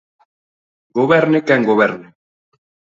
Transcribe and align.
Goberne 0.97 1.39
quen 1.47 1.61
goberne. 1.69 2.07